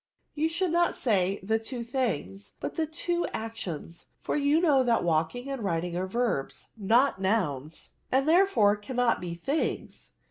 You 0.33 0.49
should 0.49 0.71
not 0.71 0.95
say, 0.95 1.39
the 1.43 1.59
two 1.59 1.83
things, 1.83 2.53
but 2.59 2.73
the 2.75 2.87
two 2.87 3.27
actions, 3.35 4.07
for 4.19 4.35
you 4.35 4.59
know 4.59 4.83
that 4.83 5.03
walking 5.03 5.47
and 5.47 5.63
riding 5.63 5.95
are 5.95 6.07
verbs, 6.07 6.69
not 6.75 7.21
nouns, 7.21 7.91
and 8.11 8.27
therefore 8.27 8.75
cannot 8.77 9.21
be 9.21 9.35
things." 9.35 10.13